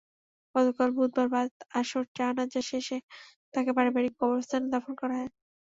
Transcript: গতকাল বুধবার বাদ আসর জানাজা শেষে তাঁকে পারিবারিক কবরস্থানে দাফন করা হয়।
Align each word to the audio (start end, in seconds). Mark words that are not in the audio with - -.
গতকাল 0.55 0.89
বুধবার 0.97 1.27
বাদ 1.33 1.49
আসর 1.79 2.03
জানাজা 2.17 2.61
শেষে 2.69 2.97
তাঁকে 3.53 3.71
পারিবারিক 3.77 4.13
কবরস্থানে 4.19 4.67
দাফন 4.73 4.93
করা 5.01 5.15
হয়। 5.15 5.29